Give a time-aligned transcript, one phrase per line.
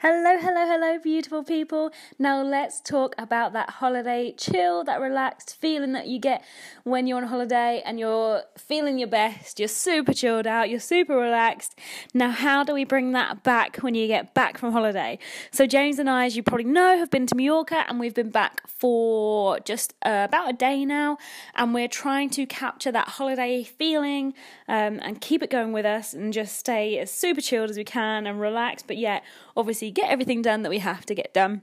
[0.00, 1.90] Hello, hello, hello, beautiful people.
[2.20, 6.44] Now let's talk about that holiday chill, that relaxed feeling that you get
[6.84, 9.58] when you're on holiday and you're feeling your best.
[9.58, 11.76] You're super chilled out, you're super relaxed.
[12.14, 15.18] Now, how do we bring that back when you get back from holiday?
[15.50, 18.30] So, James and I, as you probably know, have been to Mallorca and we've been
[18.30, 21.18] back for just uh, about a day now.
[21.56, 24.34] And we're trying to capture that holiday feeling
[24.68, 27.82] um, and keep it going with us and just stay as super chilled as we
[27.82, 29.24] can and relaxed, but yet,
[29.56, 31.62] obviously, get everything done that we have to get done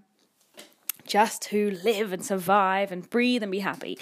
[1.05, 3.97] just to live and survive and breathe and be happy.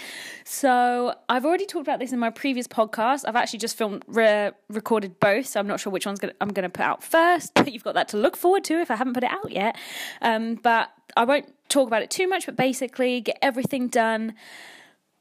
[0.45, 3.23] So, I've already talked about this in my previous podcast.
[3.27, 6.49] I've actually just filmed re- recorded both, so I'm not sure which one's gonna, I'm
[6.49, 8.95] going to put out first, but you've got that to look forward to if I
[8.95, 9.77] haven't put it out yet.
[10.21, 14.35] Um, but I won't talk about it too much, but basically, get everything done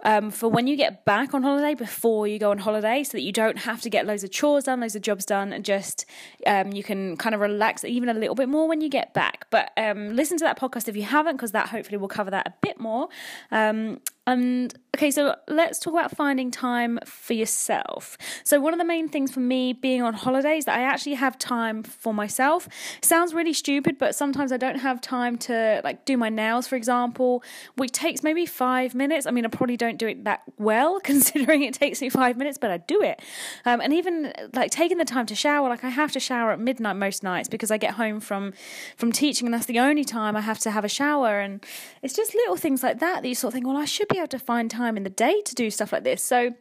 [0.03, 3.23] um, for when you get back on holiday before you go on holiday so that
[3.23, 6.07] you don't have to get loads of chores done, loads of jobs done, and just
[6.47, 9.47] um, you can kind of relax even a little bit more when you get back.
[9.51, 12.47] But um, listen to that podcast if you haven't, because that hopefully will cover that
[12.47, 13.09] a bit more.
[13.51, 18.17] Um, and okay, so let's talk about finding time for yourself.
[18.45, 21.37] So, one of the main things for me being on holidays that I actually have
[21.39, 22.69] time for myself.
[23.01, 26.77] sounds really stupid, but sometimes I don't have time to like do my nails, for
[26.77, 27.43] example,
[27.75, 29.27] which takes maybe five minutes.
[29.27, 32.59] I mean, I probably don't do it that well considering it takes me five minutes,
[32.59, 33.21] but I do it.
[33.65, 36.61] Um, and even like taking the time to shower, like I have to shower at
[36.61, 38.53] midnight most nights because I get home from
[38.97, 41.41] from teaching, and that's the only time I have to have a shower.
[41.41, 41.65] And
[42.03, 44.19] it's just little things like that that you sort of think, well, I should be
[44.19, 46.23] able to find time in the day to do stuff like this.
[46.23, 46.55] So,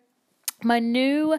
[0.64, 1.38] my new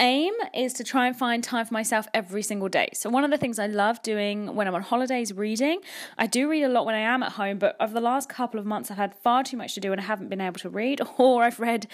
[0.00, 2.88] aim is to try and find time for myself every single day.
[2.92, 5.80] So one of the things I love doing when I'm on holidays reading,
[6.18, 8.60] I do read a lot when I am at home, but over the last couple
[8.60, 10.68] of months I've had far too much to do and I haven't been able to
[10.68, 11.86] read or I've read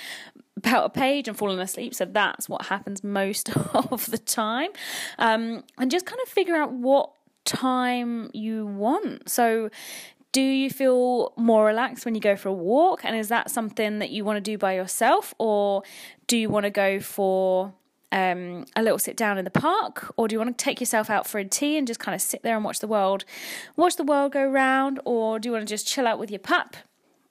[0.57, 1.95] about a page and fallen asleep.
[1.95, 4.71] So that's what happens most of the time.
[5.19, 7.13] Um, and just kind of figure out what
[7.45, 9.29] time you want.
[9.29, 9.71] So
[10.33, 13.05] do you feel more relaxed when you go for a walk?
[13.05, 15.35] And is that something that you want to do by yourself?
[15.39, 15.83] Or
[16.27, 17.75] do you want to go for
[18.13, 20.13] um, a little sit down in the park?
[20.17, 22.21] Or do you want to take yourself out for a tea and just kind of
[22.21, 23.25] sit there and watch the world,
[23.75, 25.01] watch the world go round?
[25.05, 26.77] Or do you want to just chill out with your pup?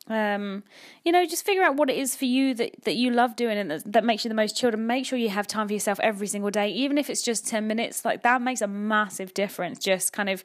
[0.08, 0.64] Um,
[1.06, 3.58] you know, just figure out what it is for you that, that you love doing
[3.58, 5.74] and that, that makes you the most chilled and make sure you have time for
[5.74, 8.04] yourself every single day, even if it's just 10 minutes.
[8.04, 9.80] Like that makes a massive difference.
[9.80, 10.44] Just kind of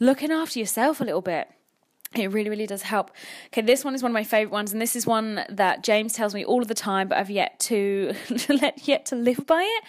[0.00, 1.50] looking after yourself a little bit.
[2.14, 3.10] It really, really does help.
[3.48, 6.14] Okay, this one is one of my favorite ones, and this is one that James
[6.14, 8.14] tells me all of the time, but I've yet to
[8.48, 9.84] let yet to live by it.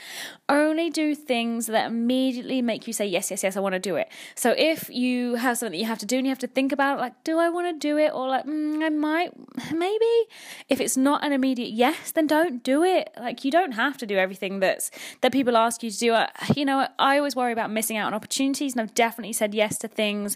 [0.49, 3.55] Only do things that immediately make you say yes, yes, yes.
[3.55, 4.09] I want to do it.
[4.35, 6.73] So if you have something that you have to do and you have to think
[6.73, 9.31] about, it, like, do I want to do it, or like, mm, I might,
[9.73, 10.27] maybe.
[10.67, 13.11] If it's not an immediate yes, then don't do it.
[13.17, 14.91] Like, you don't have to do everything that's
[15.21, 16.17] that people ask you to do.
[16.53, 19.77] You know, I always worry about missing out on opportunities, and I've definitely said yes
[19.77, 20.35] to things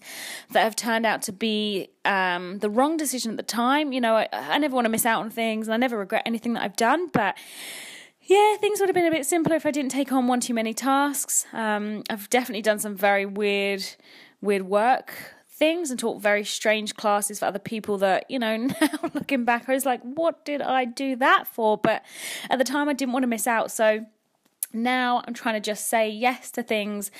[0.52, 1.73] that have turned out to be
[2.06, 3.92] um, the wrong decision at the time.
[3.94, 6.24] You know, I, I never want to miss out on things, and I never regret
[6.26, 7.08] anything that I've done.
[7.08, 7.38] But
[8.22, 10.54] yeah, things would have been a bit simpler if I didn't take on one too
[10.54, 11.46] many tasks.
[11.54, 13.86] Um, I've definitely done some very weird,
[14.42, 15.14] weird work
[15.64, 19.70] things and taught very strange classes for other people that, you know, now looking back,
[19.70, 21.78] I was like, what did I do that for?
[21.78, 22.04] But
[22.50, 23.72] at the time, I didn't want to miss out.
[23.72, 24.06] So
[24.74, 27.12] now I'm trying to just say yes to things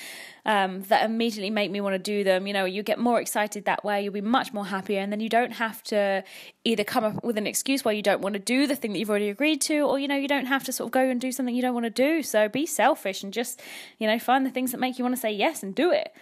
[0.44, 2.46] um, that immediately make me want to do them.
[2.46, 5.20] You know, you get more excited that way, you'll be much more happier, and then
[5.20, 6.24] you don't have to
[6.64, 8.98] either come up with an excuse why you don't want to do the thing that
[8.98, 11.20] you've already agreed to, or, you know, you don't have to sort of go and
[11.20, 12.22] do something you don't want to do.
[12.22, 13.62] So be selfish and just,
[13.98, 16.12] you know, find the things that make you want to say yes and do it.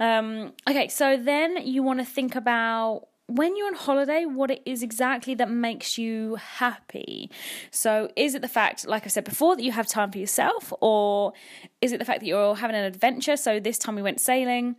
[0.00, 4.62] Um, okay, so then you want to think about when you're on holiday, what it
[4.64, 7.30] is exactly that makes you happy.
[7.70, 10.72] So, is it the fact, like I said before, that you have time for yourself,
[10.80, 11.34] or
[11.82, 13.36] is it the fact that you're having an adventure?
[13.36, 14.76] So, this time we went sailing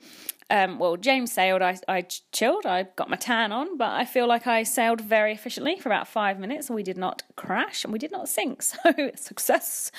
[0.52, 1.62] um, well, James sailed.
[1.62, 2.02] I, I
[2.32, 2.66] chilled.
[2.66, 6.08] I got my tan on, but I feel like I sailed very efficiently for about
[6.08, 6.70] five minutes.
[6.70, 8.64] We did not crash and we did not sink.
[8.80, 9.92] So success.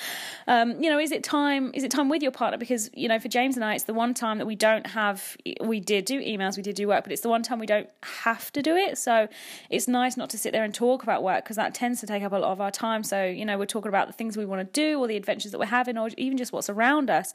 [0.47, 1.71] Um, you know, is it time?
[1.73, 2.57] Is it time with your partner?
[2.57, 5.37] Because you know, for James and I, it's the one time that we don't have.
[5.61, 7.89] We did do emails, we did do work, but it's the one time we don't
[8.23, 8.97] have to do it.
[8.97, 9.27] So
[9.69, 12.23] it's nice not to sit there and talk about work because that tends to take
[12.23, 13.03] up a lot of our time.
[13.03, 15.51] So you know, we're talking about the things we want to do or the adventures
[15.51, 17.33] that we're having, or even just what's around us.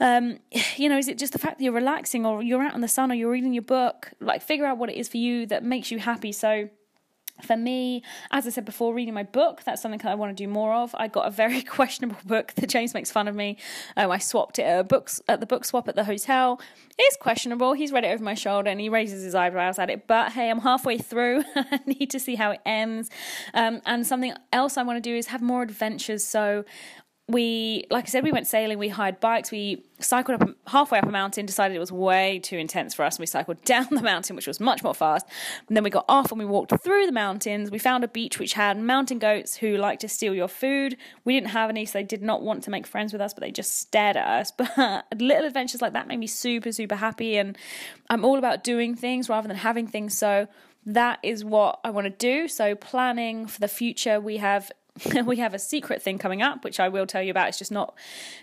[0.00, 0.38] Um,
[0.76, 2.80] you know, is it just the fact that you're relaxing or or you're out in
[2.80, 5.46] the sun or you're reading your book, like figure out what it is for you
[5.46, 6.32] that makes you happy.
[6.32, 6.68] So
[7.42, 10.40] for me, as I said before, reading my book, that's something that I want to
[10.40, 10.94] do more of.
[10.96, 13.58] I got a very questionable book that James makes fun of me.
[13.96, 16.60] Um, I swapped it at, books, at the book swap at the hotel.
[16.96, 17.72] It's questionable.
[17.72, 20.06] He's read it over my shoulder and he raises his eyebrows at it.
[20.06, 21.42] But hey, I'm halfway through.
[21.56, 23.10] I need to see how it ends.
[23.52, 26.24] Um, and something else I want to do is have more adventures.
[26.24, 26.64] So
[27.26, 31.06] we, like I said, we went sailing, we hired bikes, we cycled up halfway up
[31.06, 34.02] a mountain, decided it was way too intense for us, and we cycled down the
[34.02, 35.26] mountain, which was much more fast.
[35.66, 37.70] And then we got off and we walked through the mountains.
[37.70, 40.98] We found a beach which had mountain goats who like to steal your food.
[41.24, 43.42] We didn't have any, so they did not want to make friends with us, but
[43.42, 44.52] they just stared at us.
[44.74, 47.36] But little adventures like that made me super, super happy.
[47.36, 47.56] And
[48.10, 50.16] I'm all about doing things rather than having things.
[50.16, 50.46] So
[50.86, 52.48] that is what I want to do.
[52.48, 54.70] So planning for the future, we have
[55.24, 57.48] we have a secret thing coming up, which I will tell you about.
[57.48, 57.94] It's just not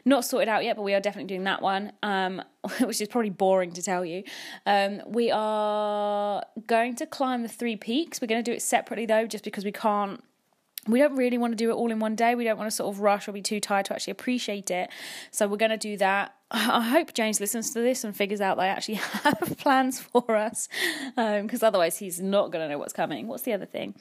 [0.03, 2.41] not sorted out yet, but we are definitely doing that one, um,
[2.81, 4.23] which is probably boring to tell you.
[4.65, 8.19] Um, we are going to climb the three peaks.
[8.21, 10.23] We're going to do it separately though, just because we can't.
[10.87, 12.33] We don't really want to do it all in one day.
[12.33, 14.89] We don't want to sort of rush or be too tired to actually appreciate it.
[15.29, 16.33] So we're going to do that.
[16.51, 20.35] I hope James listens to this and figures out that I actually have plans for
[20.35, 20.67] us,
[21.15, 23.27] because um, otherwise he's not going to know what's coming.
[23.27, 23.93] What's the other thing?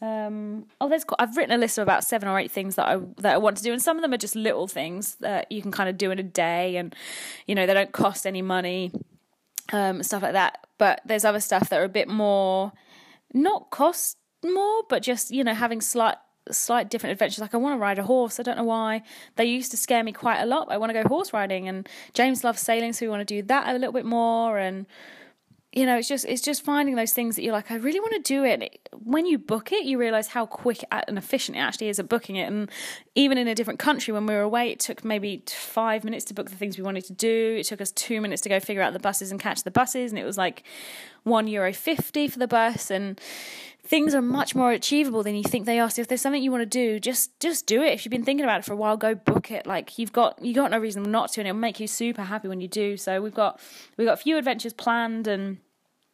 [0.00, 2.98] Um, oh, there's I've written a list of about seven or eight things that I
[3.18, 5.62] that I want to do, and some of them are just little things that you
[5.62, 6.94] can kind of do in a day, and
[7.46, 8.92] you know they don't cost any money,
[9.72, 10.66] um, stuff like that.
[10.78, 12.72] But there's other stuff that are a bit more,
[13.32, 16.16] not cost more, but just you know having slight
[16.50, 17.40] slight different adventures.
[17.40, 18.40] Like I want to ride a horse.
[18.40, 19.02] I don't know why.
[19.36, 20.68] They used to scare me quite a lot.
[20.70, 23.42] I want to go horse riding, and James loves sailing, so we want to do
[23.46, 24.86] that a little bit more and
[25.74, 28.12] you know, it's just it's just finding those things that you're like, I really want
[28.12, 28.88] to do it.
[28.92, 32.36] When you book it, you realize how quick and efficient it actually is at booking
[32.36, 32.44] it.
[32.44, 32.70] And
[33.16, 36.34] even in a different country, when we were away, it took maybe five minutes to
[36.34, 37.56] book the things we wanted to do.
[37.58, 40.12] It took us two minutes to go figure out the buses and catch the buses,
[40.12, 40.62] and it was like
[41.24, 42.90] one euro fifty for the bus.
[42.90, 43.20] And
[43.86, 45.90] things are much more achievable than you think they are.
[45.90, 47.92] So if there's something you want to do, just just do it.
[47.92, 49.66] If you've been thinking about it for a while, go book it.
[49.66, 52.48] Like you've got you got no reason not to, and it'll make you super happy
[52.48, 52.96] when you do.
[52.96, 53.60] So we've got
[53.96, 55.58] we've got a few adventures planned and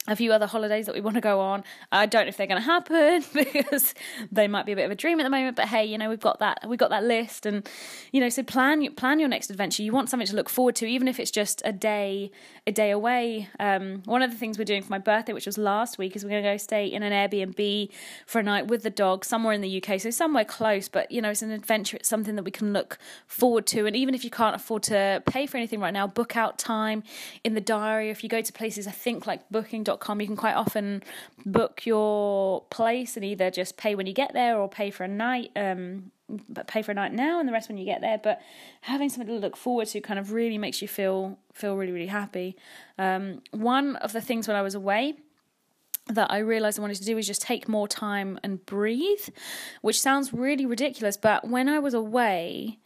[0.08, 1.62] a few other holidays that we want to go on.
[1.92, 3.94] I don't know if they're going to happen because
[4.32, 5.56] they might be a bit of a dream at the moment.
[5.56, 7.68] But hey, you know we've got that we've got that list, and
[8.10, 9.82] you know so plan plan your next adventure.
[9.82, 12.30] You want something to look forward to, even if it's just a day
[12.66, 13.48] a day away.
[13.58, 16.24] Um, one of the things we're doing for my birthday, which was last week, is
[16.24, 17.90] we're going to go stay in an Airbnb
[18.26, 20.88] for a night with the dog somewhere in the UK, so somewhere close.
[20.88, 21.98] But you know it's an adventure.
[21.98, 22.96] It's something that we can look
[23.26, 26.38] forward to, and even if you can't afford to pay for anything right now, book
[26.38, 27.02] out time
[27.44, 28.08] in the diary.
[28.08, 29.84] If you go to places, I think like Booking
[30.20, 31.02] you can quite often
[31.44, 35.08] book your place and either just pay when you get there or pay for a
[35.08, 35.50] night.
[35.56, 36.10] Um,
[36.48, 38.18] but pay for a night now and the rest when you get there.
[38.18, 38.40] But
[38.82, 42.06] having something to look forward to kind of really makes you feel feel really really
[42.06, 42.56] happy.
[42.98, 45.16] Um, one of the things when I was away
[46.06, 49.28] that I realized I wanted to do was just take more time and breathe,
[49.80, 51.16] which sounds really ridiculous.
[51.16, 52.78] But when I was away,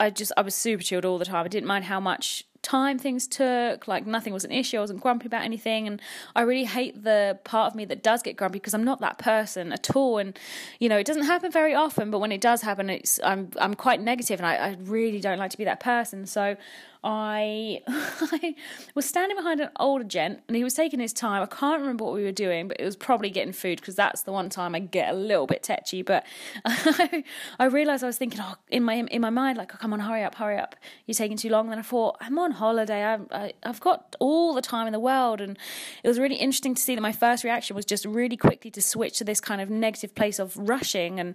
[0.00, 1.44] I just I was super chilled all the time.
[1.44, 3.86] I didn't mind how much time things took.
[3.86, 4.78] Like nothing was an issue.
[4.78, 5.86] I wasn't grumpy about anything.
[5.86, 6.02] And
[6.34, 9.18] I really hate the part of me that does get grumpy because I'm not that
[9.18, 10.18] person at all.
[10.18, 10.36] And
[10.80, 13.74] you know, it doesn't happen very often, but when it does happen, it's I'm I'm
[13.74, 16.26] quite negative, and I, I really don't like to be that person.
[16.26, 16.56] So
[17.04, 18.54] I, I
[18.94, 21.42] was standing behind an older gent and he was taking his time.
[21.42, 24.22] I can't remember what we were doing, but it was probably getting food because that's
[24.22, 26.00] the one time I get a little bit tetchy.
[26.00, 26.24] But
[26.64, 27.22] I,
[27.58, 30.00] I realised I was thinking, oh, in my in my mind, like, oh, come on,
[30.00, 31.66] hurry up, hurry up, you're taking too long.
[31.66, 33.04] And then I thought, I'm on holiday.
[33.04, 35.58] I've I, I've got all the time in the world, and
[36.02, 38.80] it was really interesting to see that my first reaction was just really quickly to
[38.80, 41.34] switch to this kind of negative place of rushing and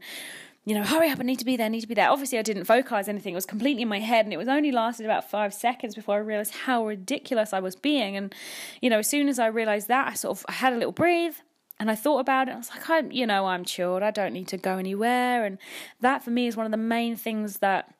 [0.65, 2.09] you know, hurry up, I need to be there, I need to be there.
[2.09, 3.33] Obviously, I didn't vocalize anything.
[3.33, 6.15] It was completely in my head, and it was only lasted about five seconds before
[6.15, 8.15] I realized how ridiculous I was being.
[8.15, 8.33] And,
[8.81, 10.91] you know, as soon as I realized that, I sort of I had a little
[10.91, 11.35] breathe
[11.79, 12.51] and I thought about it.
[12.51, 14.03] I was like, I'm, you know, I'm chilled.
[14.03, 15.45] I don't need to go anywhere.
[15.45, 15.57] And
[16.01, 17.93] that for me is one of the main things that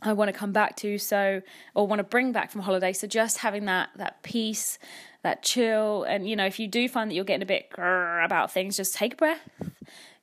[0.00, 0.96] I want to come back to.
[0.96, 1.42] So,
[1.74, 2.92] or want to bring back from holiday.
[2.92, 4.78] So, just having that that peace,
[5.22, 8.50] that chill, and you know, if you do find that you're getting a bit about
[8.50, 9.50] things, just take a breath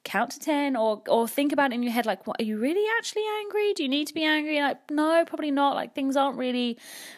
[0.05, 2.57] count to 10 or or think about it in your head like what are you
[2.57, 3.73] really actually angry?
[3.73, 4.61] Do you need to be angry?
[4.61, 5.75] Like no probably not.
[5.75, 6.77] Like things aren't really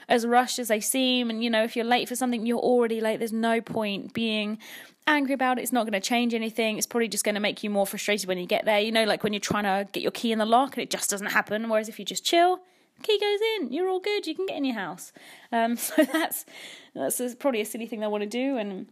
[0.09, 1.29] as rushed as they seem.
[1.29, 3.19] And you know if you're late for something you're already late.
[3.19, 4.57] There's no point being
[5.05, 5.61] angry about it.
[5.61, 6.77] It's not going to change anything.
[6.77, 8.79] It's probably just going to make you more frustrated when you get there.
[8.79, 10.89] You know like when you're trying to get your key in the lock and it
[10.89, 11.69] just doesn't happen.
[11.69, 12.61] Whereas if you just chill
[13.03, 13.71] key goes in.
[13.71, 14.27] You're all good.
[14.27, 15.11] You can get in your house.
[15.51, 16.45] Um, so that's
[16.93, 18.57] that's probably a silly thing i want to do.
[18.57, 18.87] And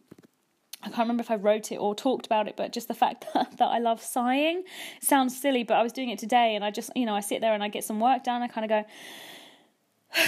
[0.82, 3.25] I can't remember if I wrote it or talked about it, but just the fact
[3.34, 4.63] that, that I love sighing
[5.01, 7.41] sounds silly, but I was doing it today and I just, you know, I sit
[7.41, 8.41] there and I get some work done.
[8.41, 8.86] I kind of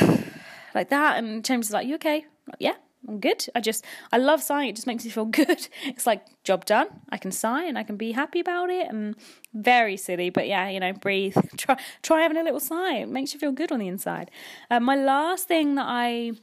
[0.02, 0.18] go
[0.76, 1.18] like that.
[1.18, 2.26] And James is like, You okay?
[2.48, 2.76] Like, yeah,
[3.08, 3.46] I'm good.
[3.56, 4.70] I just, I love sighing.
[4.70, 5.68] It just makes me feel good.
[5.86, 6.88] It's like, job done.
[7.10, 8.88] I can sigh and I can be happy about it.
[8.88, 9.16] And
[9.54, 11.38] very silly, but yeah, you know, breathe.
[11.58, 12.98] Try, try having a little sigh.
[12.98, 14.32] It makes you feel good on the inside.
[14.70, 16.34] Uh, my last thing that I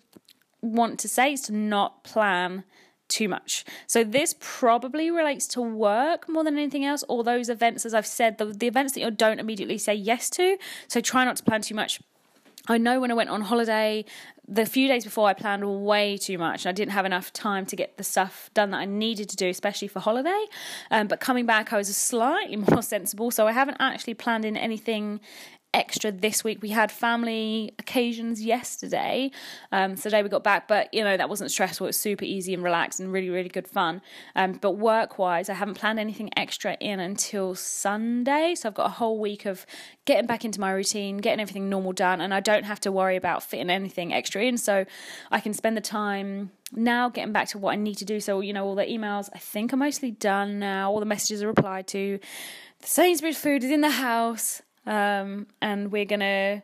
[0.60, 2.64] want to say is to not plan
[3.08, 3.64] too much.
[3.86, 8.06] So this probably relates to work more than anything else, or those events, as I've
[8.06, 10.56] said, the, the events that you don't immediately say yes to.
[10.88, 12.00] So try not to plan too much.
[12.66, 14.06] I know when I went on holiday,
[14.48, 17.66] the few days before I planned way too much and I didn't have enough time
[17.66, 20.44] to get the stuff done that I needed to do, especially for holiday.
[20.90, 23.30] Um, but coming back, I was slightly more sensible.
[23.30, 25.20] So I haven't actually planned in anything
[25.74, 26.62] extra this week.
[26.62, 29.32] We had family occasions yesterday.
[29.72, 31.86] Um, so today we got back, but you know, that wasn't stressful.
[31.86, 34.00] It was super easy and relaxed and really, really good fun.
[34.36, 38.54] Um, but work wise, I haven't planned anything extra in until Sunday.
[38.54, 39.66] So I've got a whole week of
[40.04, 43.16] getting back into my routine, getting everything normal done, and I don't have to worry
[43.16, 44.56] about fitting anything extra in.
[44.56, 44.86] So
[45.32, 48.20] I can spend the time now getting back to what I need to do.
[48.20, 51.42] So, you know, all the emails I think are mostly done now, all the messages
[51.42, 52.20] are replied to.
[52.80, 56.62] The Sainsbury's food is in the house um, and we're gonna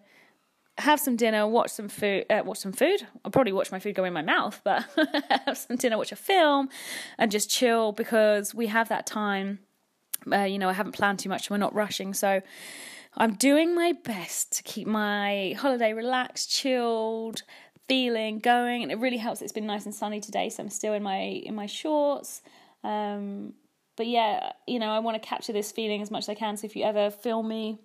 [0.79, 3.07] have some dinner, watch some food, uh, watch some food.
[3.25, 4.85] I'll probably watch my food go in my mouth, but
[5.47, 6.69] have some dinner, watch a film,
[7.19, 9.61] and just chill because we have that time.
[10.31, 11.51] Uh, you know, I haven't planned too much.
[11.51, 12.43] We're not rushing, so
[13.17, 17.43] I'm doing my best to keep my holiday relaxed, chilled,
[17.89, 19.43] feeling going, and it really helps.
[19.43, 22.43] It's been nice and sunny today, so I'm still in my in my shorts.
[22.85, 23.55] Um,
[23.97, 26.57] but yeah, you know, I want to capture this feeling as much as I can.
[26.57, 27.81] So if you ever feel me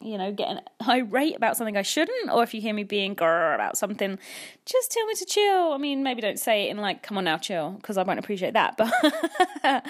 [0.00, 3.54] you know, getting irate about something I shouldn't, or if you hear me being grr
[3.54, 4.18] about something,
[4.64, 5.72] just tell me to chill.
[5.72, 8.18] I mean, maybe don't say it in like, come on now, chill, because I won't
[8.18, 8.76] appreciate that.
[8.76, 9.86] But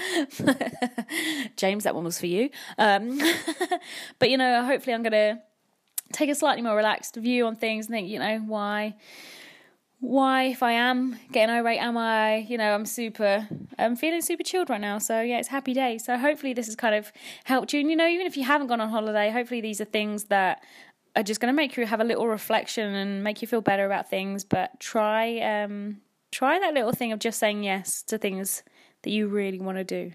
[1.56, 2.50] James, that one was for you.
[2.78, 3.20] Um,
[4.18, 5.40] but, you know, hopefully I'm going to
[6.12, 8.94] take a slightly more relaxed view on things and think, you know, why
[10.06, 14.44] why if I am getting irate, am I, you know, I'm super, I'm feeling super
[14.44, 14.98] chilled right now.
[14.98, 15.98] So yeah, it's happy day.
[15.98, 17.12] So hopefully this has kind of
[17.44, 17.80] helped you.
[17.80, 20.62] And you know, even if you haven't gone on holiday, hopefully these are things that
[21.16, 23.84] are just going to make you have a little reflection and make you feel better
[23.84, 24.44] about things.
[24.44, 28.62] But try, um, try that little thing of just saying yes to things
[29.02, 30.12] that you really want to do.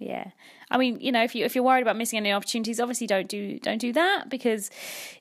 [0.00, 0.30] Yeah.
[0.70, 3.28] I mean, you know, if you if you're worried about missing any opportunities, obviously don't
[3.28, 4.70] do don't do that because,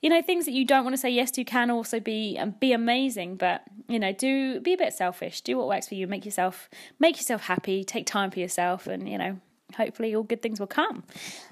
[0.01, 2.51] you know, things that you don't want to say yes to can also be um,
[2.61, 3.35] be amazing.
[3.35, 5.41] But you know, do be a bit selfish.
[5.41, 6.07] Do what works for you.
[6.07, 7.83] Make yourself make yourself happy.
[7.83, 9.39] Take time for yourself, and you know,
[9.75, 11.03] hopefully all good things will come.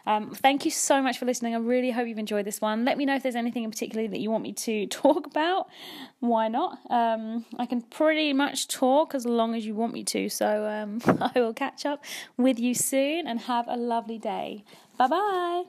[0.05, 1.55] Um, thank you so much for listening.
[1.55, 2.86] I really hope you've enjoyed this one.
[2.86, 5.67] Let me know if there's anything in particular that you want me to talk about.
[6.19, 6.79] Why not?
[6.89, 10.29] Um, I can pretty much talk as long as you want me to.
[10.29, 12.03] So um, I will catch up
[12.38, 14.63] with you soon and have a lovely day.
[14.97, 15.63] Bye bye.